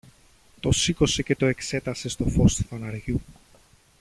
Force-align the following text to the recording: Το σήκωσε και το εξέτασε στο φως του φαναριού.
Το 0.59 0.71
σήκωσε 0.71 1.23
και 1.23 1.35
το 1.35 1.45
εξέτασε 1.45 2.09
στο 2.09 2.25
φως 2.25 2.55
του 2.55 2.63
φαναριού. 2.65 3.21